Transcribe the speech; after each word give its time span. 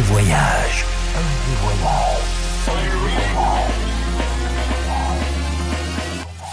Voyage. 0.00 0.84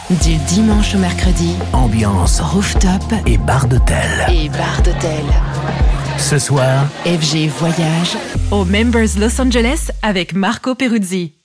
Du 0.09 0.35
dimanche 0.47 0.95
au 0.95 0.97
mercredi, 0.97 1.55
Ambiance 1.71 2.41
rooftop 2.41 3.01
et 3.25 3.37
bar 3.37 3.67
d'hôtel. 3.67 3.95
et 4.29 4.49
bar 4.49 4.81
d'hôtel. 4.83 5.23
Ce 6.17 6.37
soir, 6.37 6.85
FG 7.05 7.47
Voyage 7.47 8.17
Au 8.51 8.65
Members 8.65 9.17
Los 9.17 9.39
Angeles 9.39 9.89
avec 10.01 10.33
Marco 10.33 10.75
Peruzzi. 10.75 11.38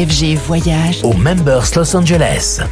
FG 0.00 0.38
Voyage 0.46 1.00
au 1.02 1.12
Members 1.12 1.66
Los 1.76 1.94
Angeles. 1.94 2.62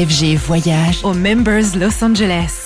FG 0.00 0.38
Voyage 0.38 1.04
Au 1.04 1.12
Members 1.12 1.76
Los 1.76 2.02
Angeles. 2.02 2.59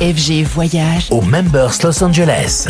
FG 0.00 0.44
Voyage 0.44 1.08
au 1.10 1.20
Members 1.20 1.72
Los 1.82 2.04
Angeles. 2.04 2.68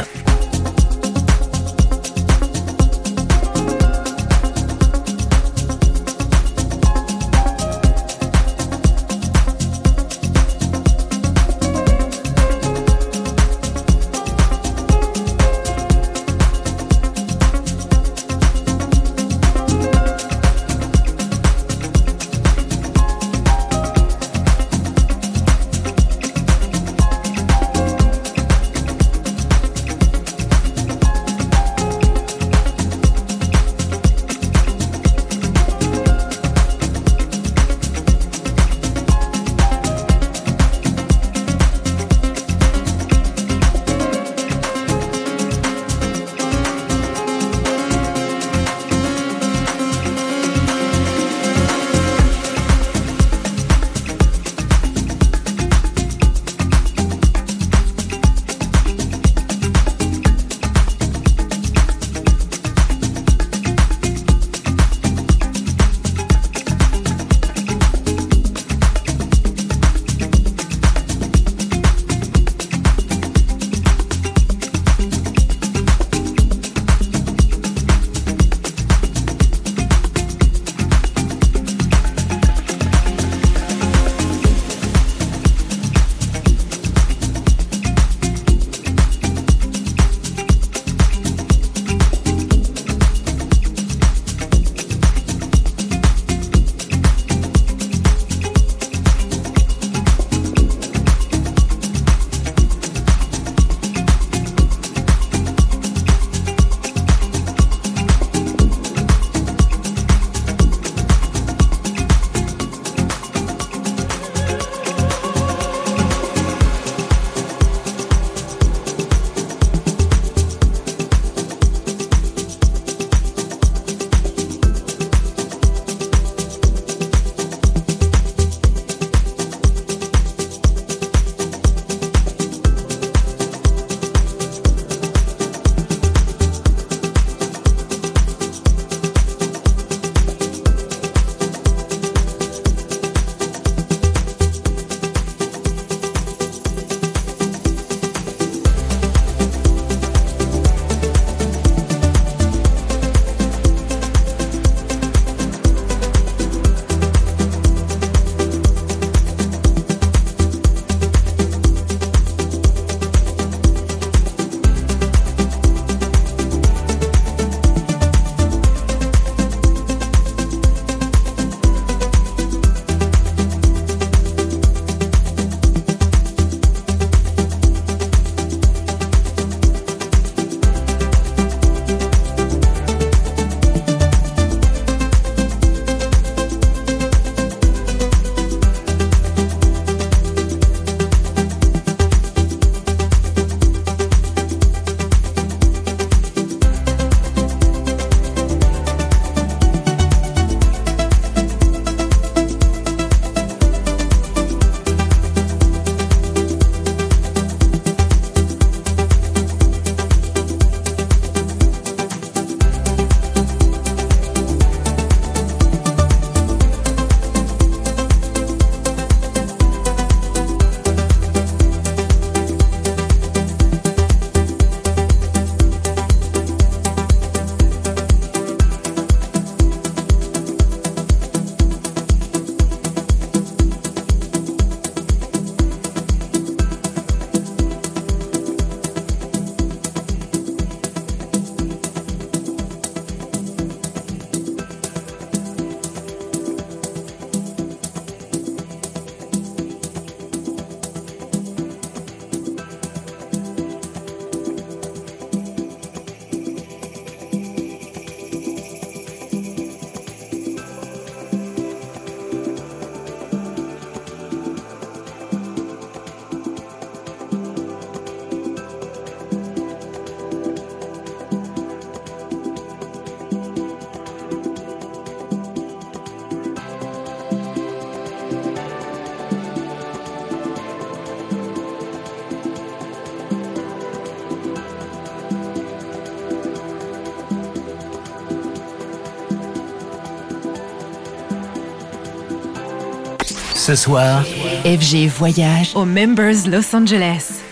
Soir, 293.76 294.24
FG 294.64 295.06
Voyage 295.06 295.72
au 295.74 295.84
Members 295.84 296.48
Los 296.48 296.74
Angeles. 296.74 297.45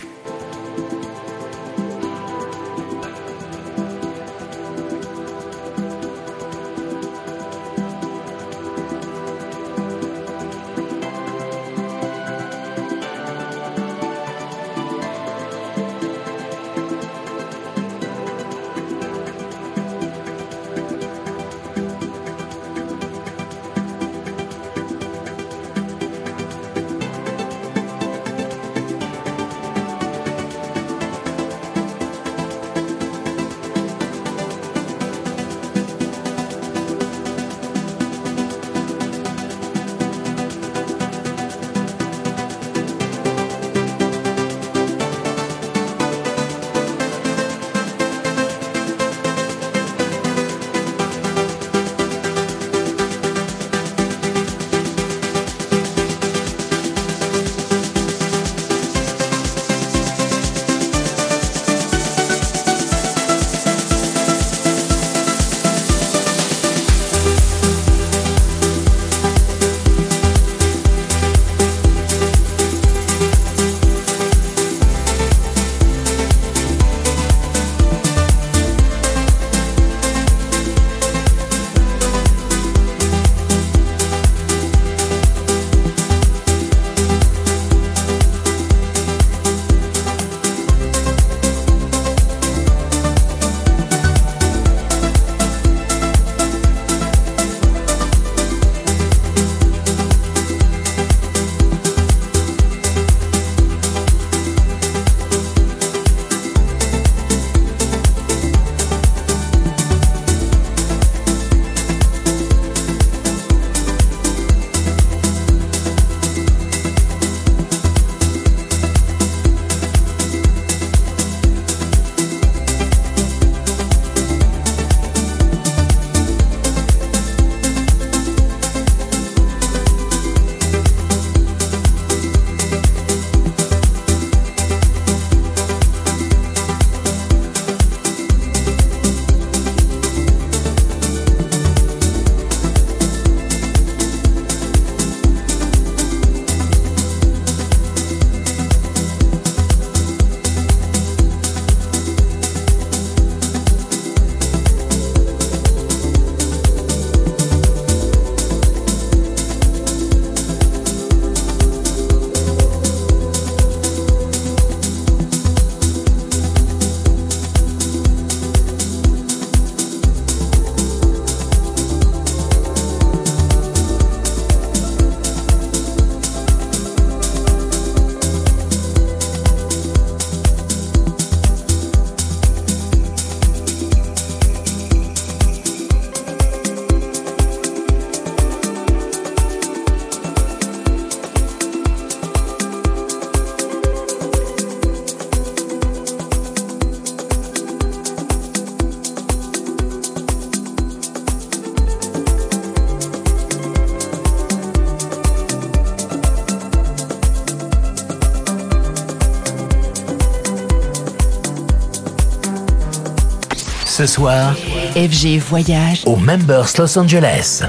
Ce 214.07 214.13
soir, 214.13 214.55
FG 214.95 215.39
Voyage 215.39 216.03
au 216.05 216.17
Members 216.17 216.69
Los 216.77 216.99
Angeles. 216.99 217.63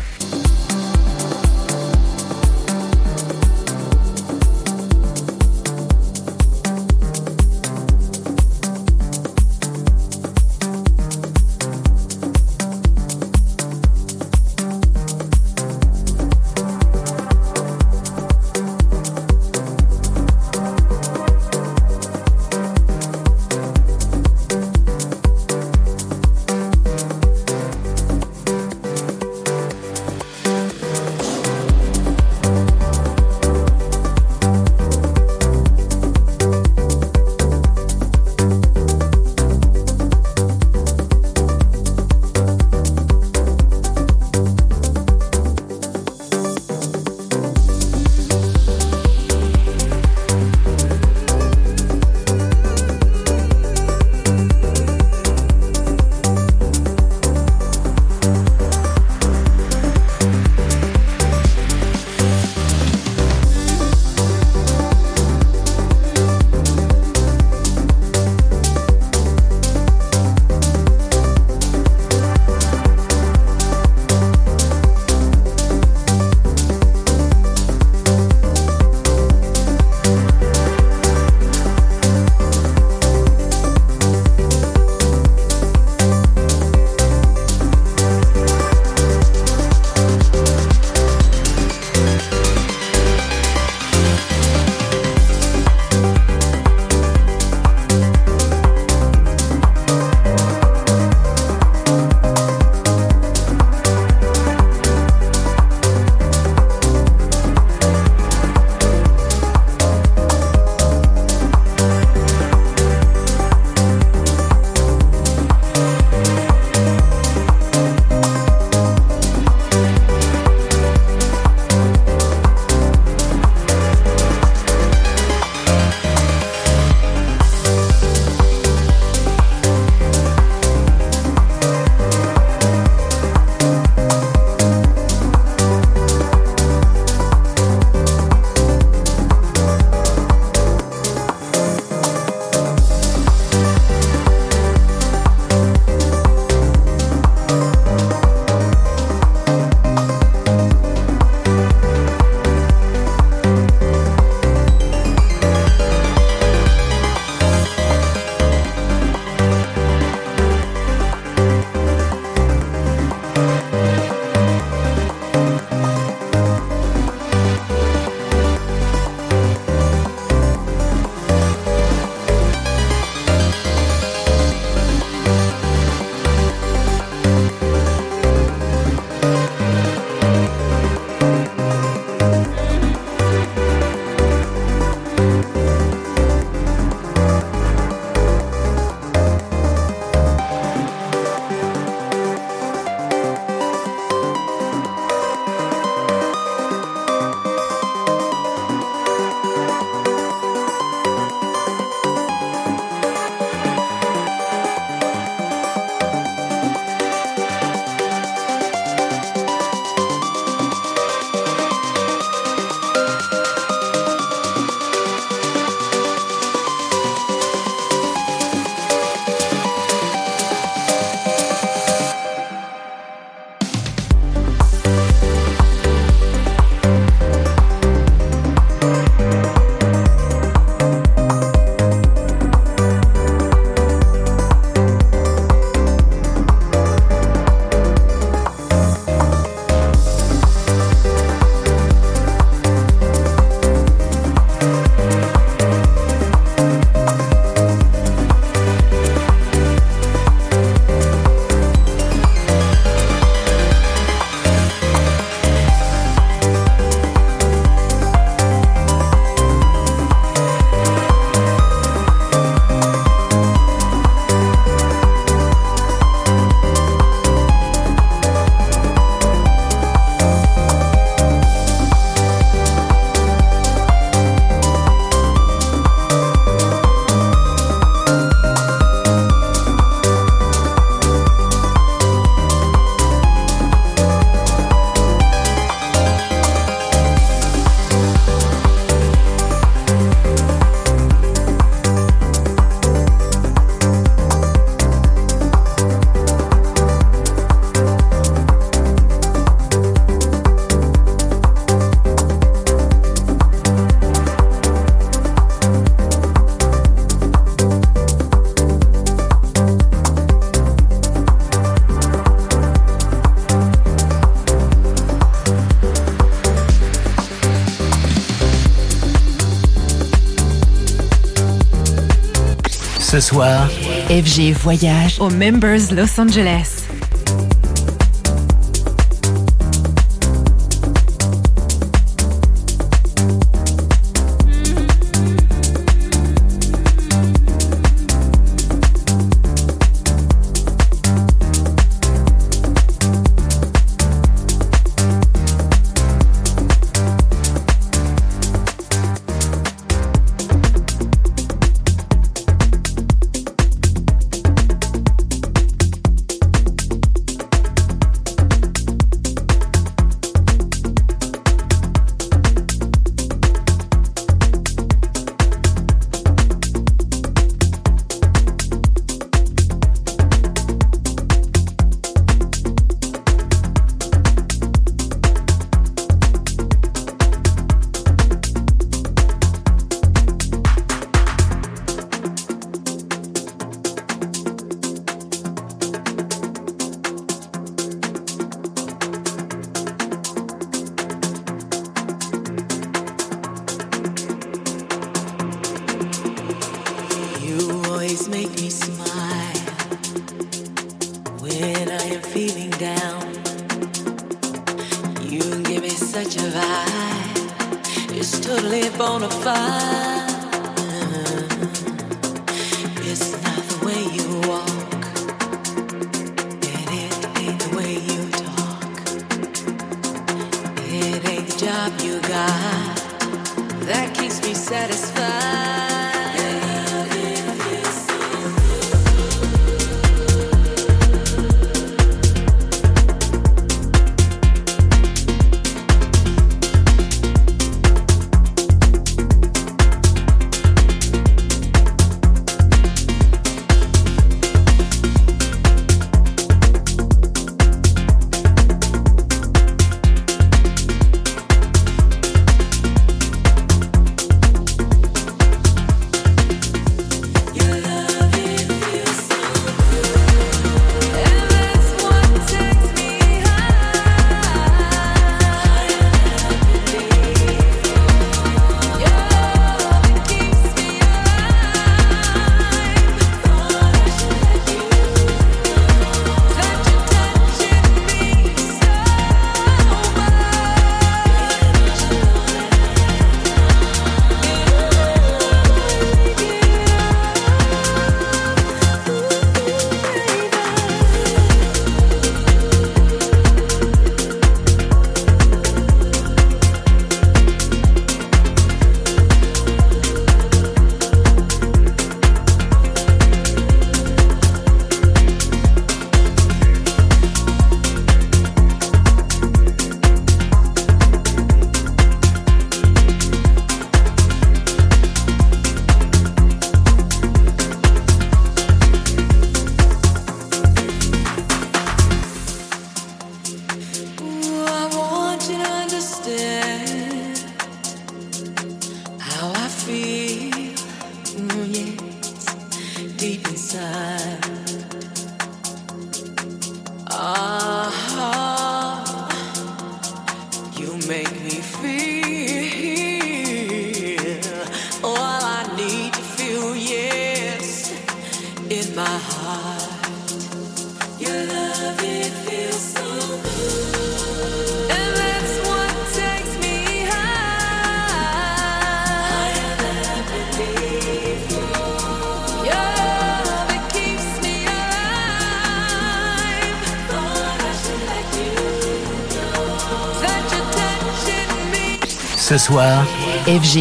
Soir, 323.25 323.67
FG 324.07 324.53
Voyage 324.53 325.19
au 325.19 325.31
Members 325.31 325.91
Los 325.91 326.19
Angeles. 326.19 326.84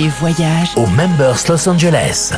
Voyage 0.02 0.72
au 0.76 0.86
Members 0.86 1.38
Los 1.48 1.68
Angeles. 1.68 2.32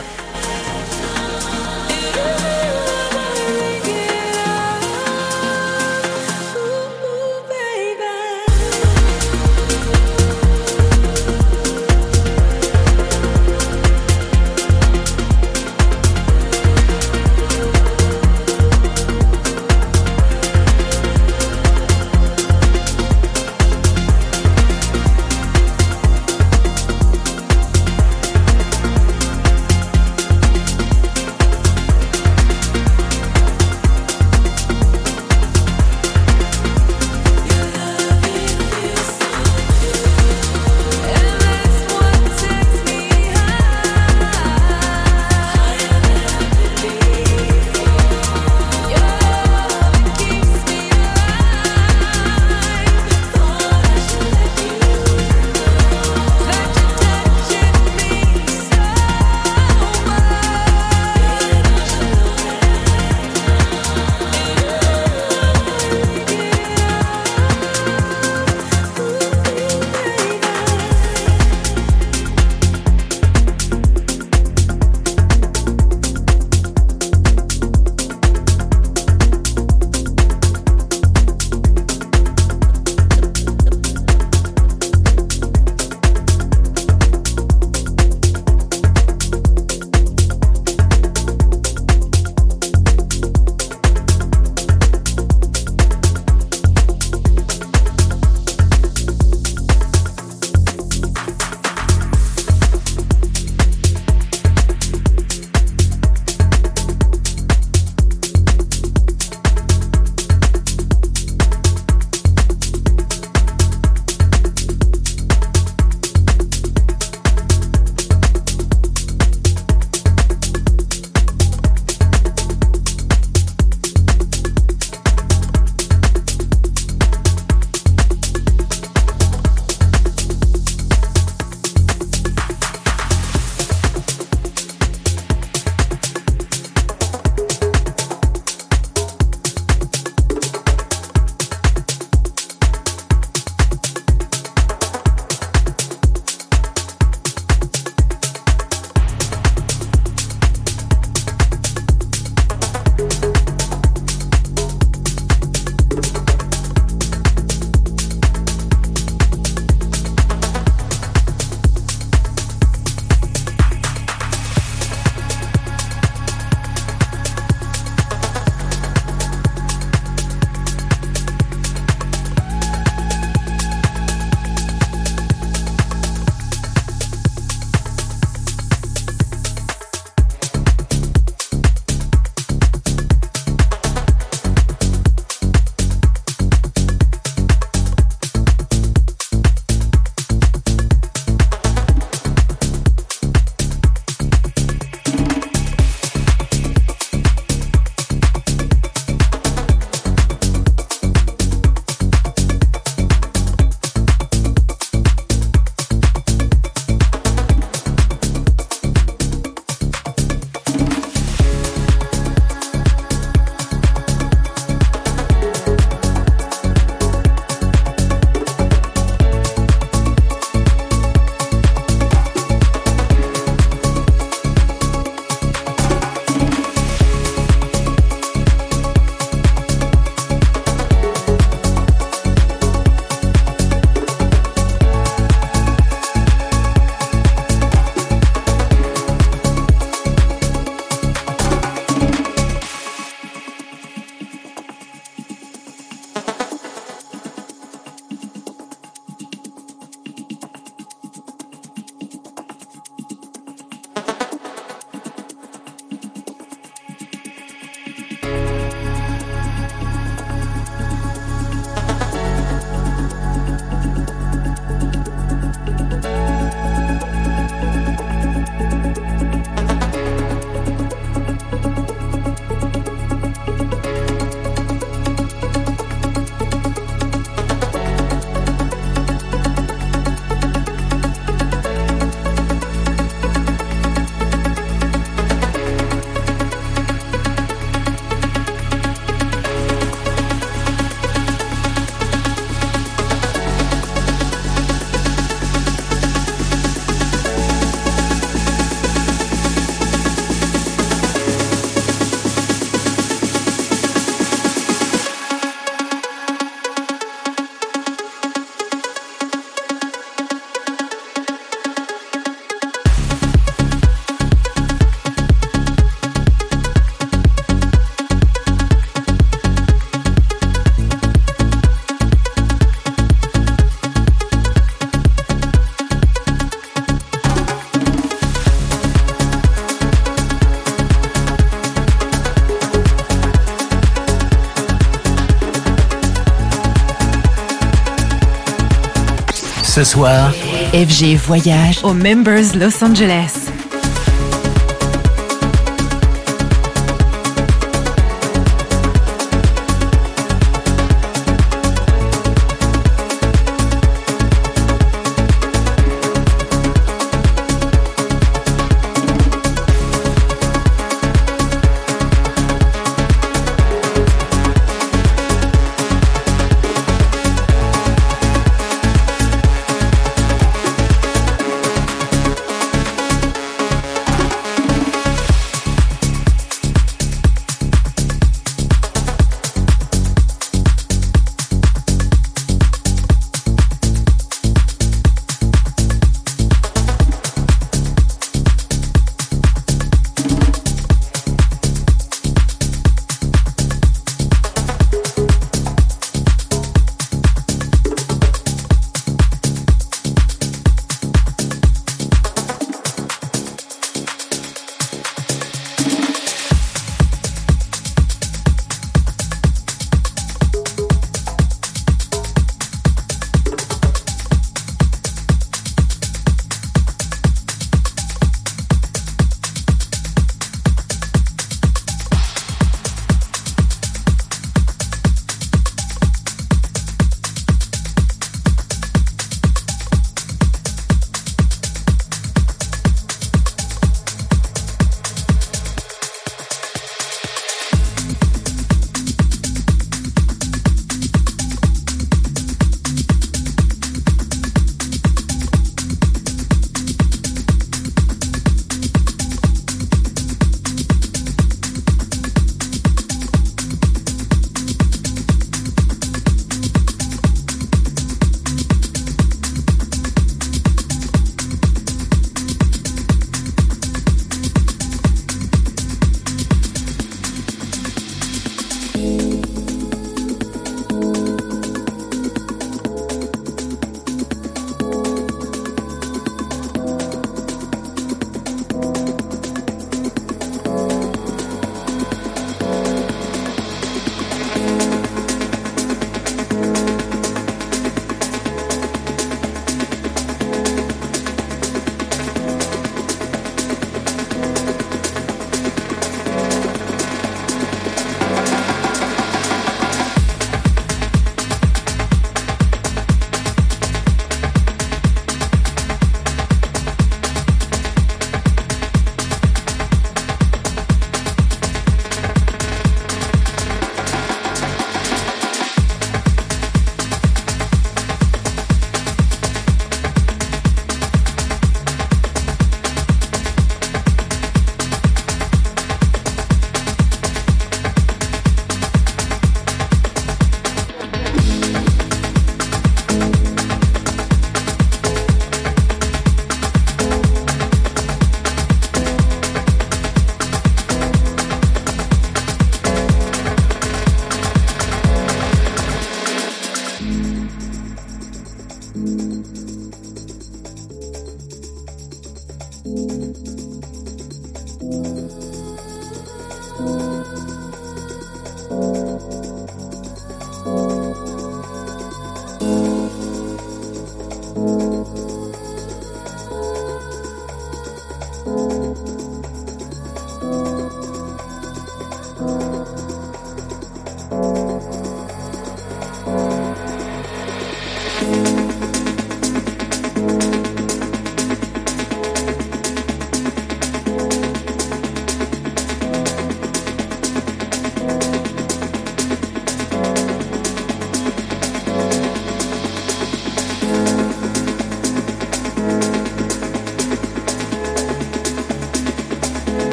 Ce 339.77 339.85
soir, 339.85 340.33
FG 340.73 341.17
Voyage 341.17 341.81
au 341.85 341.93
Members 341.93 342.57
Los 342.57 342.83
Angeles. 342.83 343.46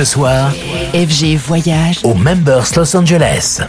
Ce 0.00 0.06
soir, 0.06 0.50
FG 0.94 1.36
Voyage 1.36 2.00
au 2.04 2.14
Members 2.14 2.64
Los 2.74 2.96
Angeles. 2.96 3.60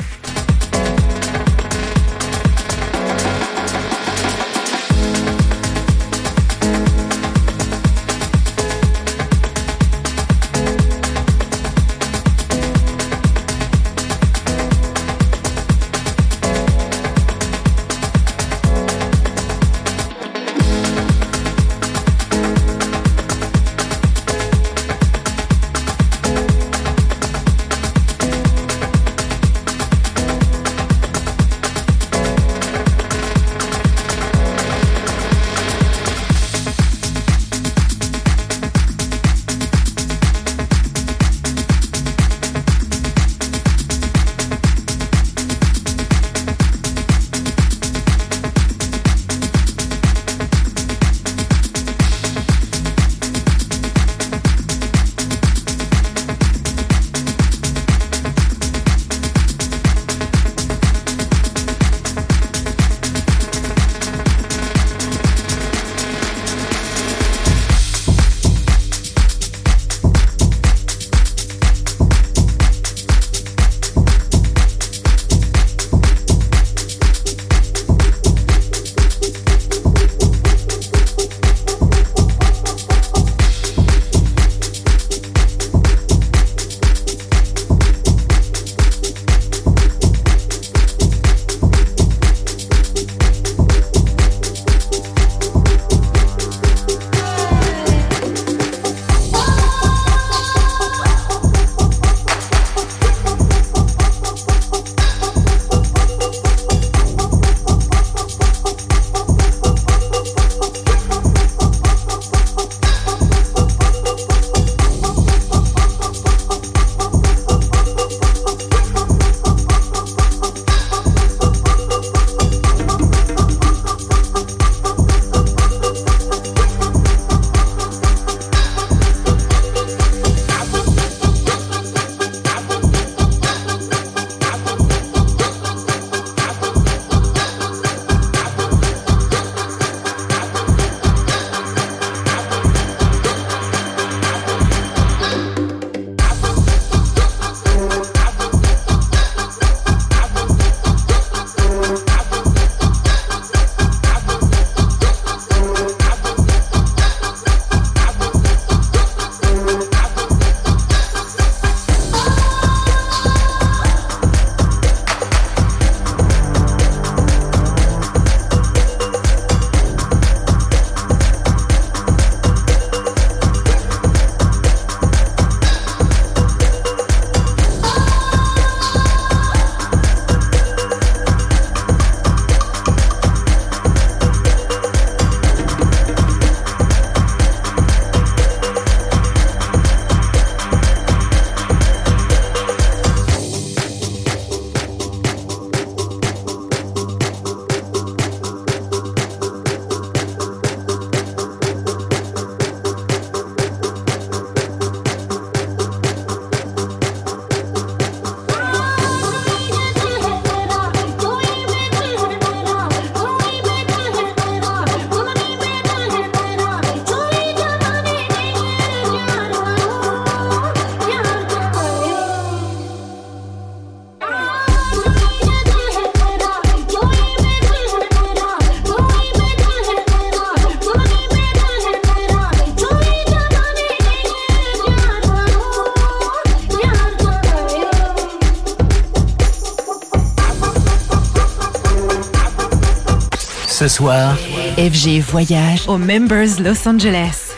FG 244.02 245.20
Voyage 245.22 245.88
aux 245.88 246.00
Members 246.00 246.60
Los 246.60 246.88
Angeles. 246.88 247.51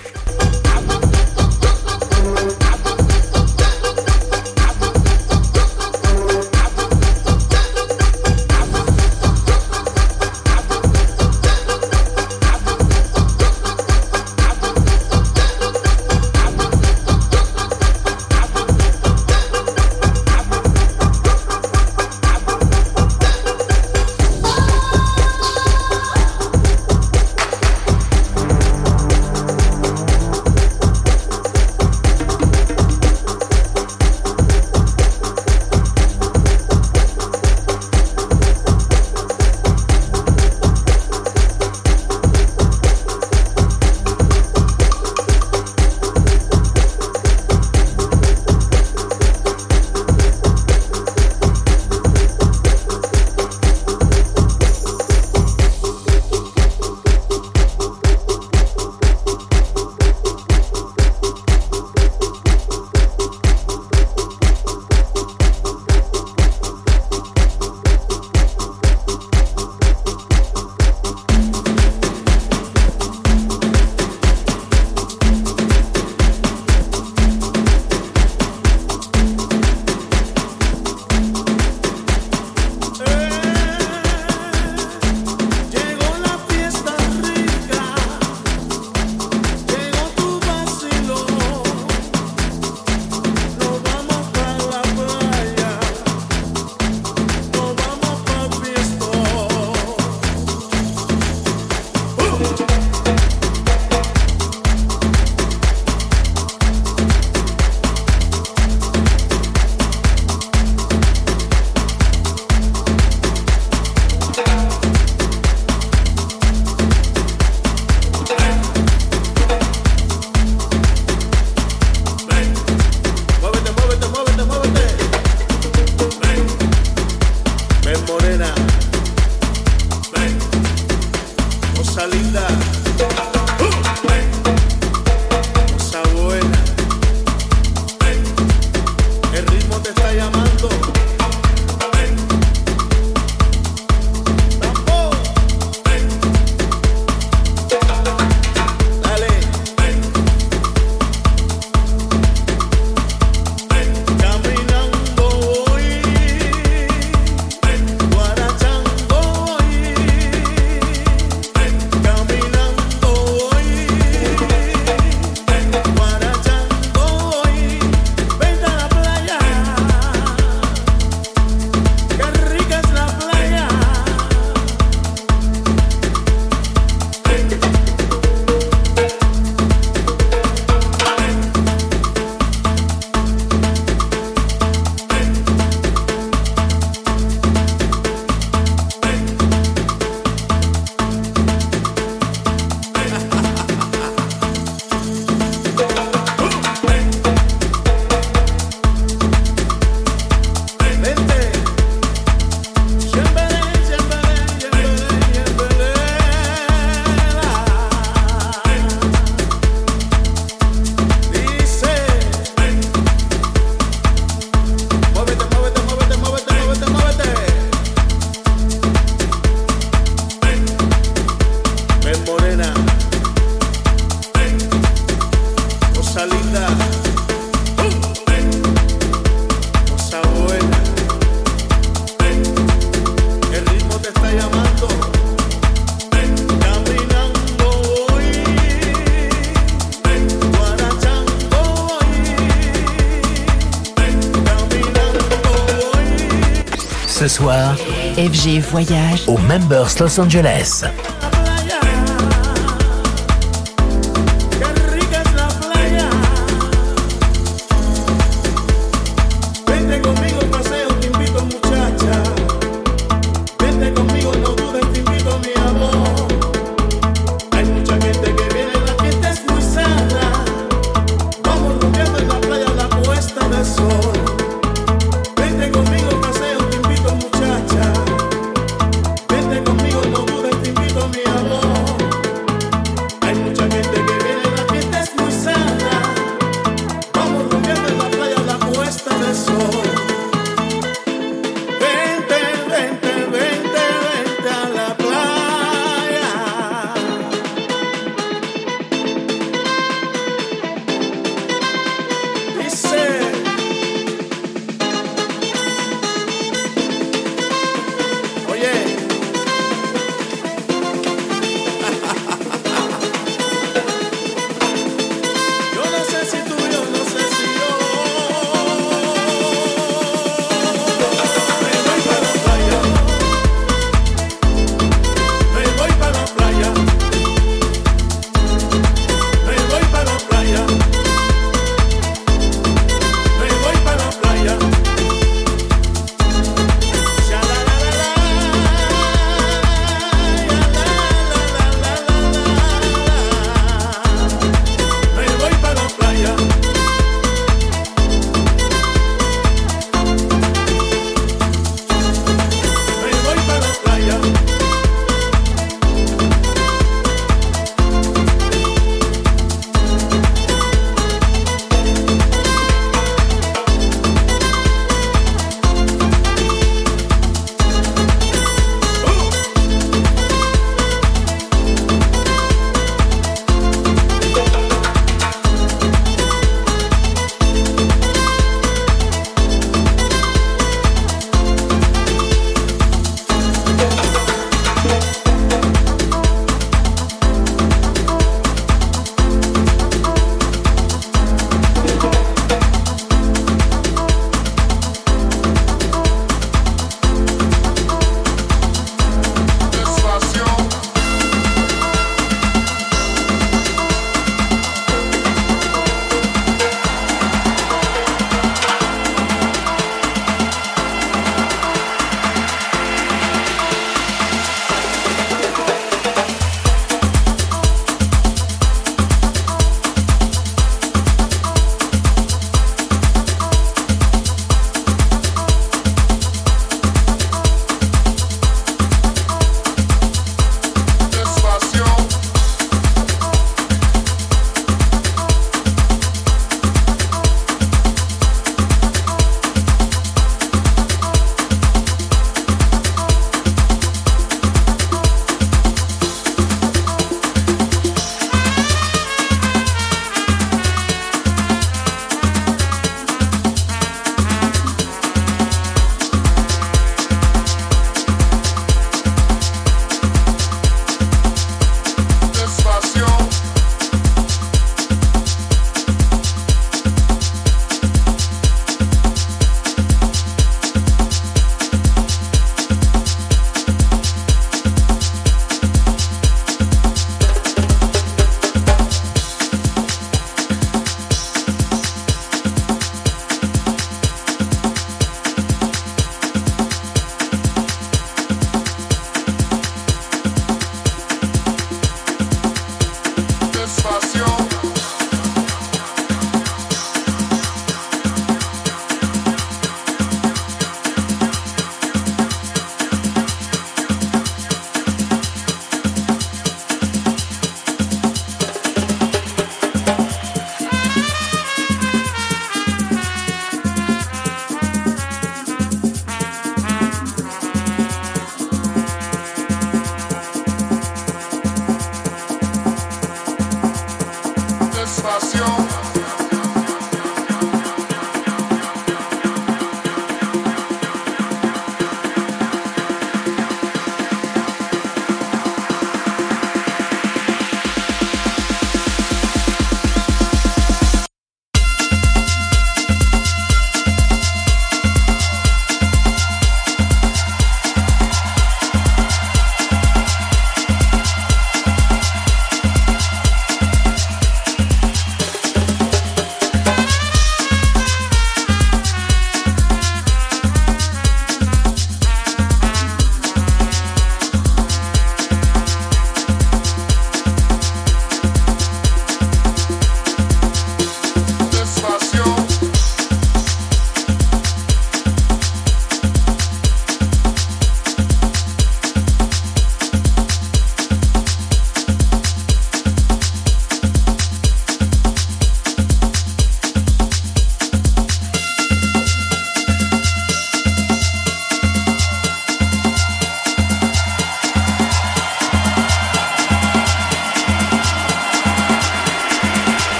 voyage 248.73 249.23
au 249.27 249.37
Members 249.37 249.87
Los 249.99 250.19
Angeles. 250.19 250.83